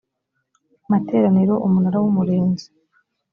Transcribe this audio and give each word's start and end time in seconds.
materaniro 0.91 1.53
umunara 1.65 1.97
w 2.03 2.05
umurinzi 2.11 2.67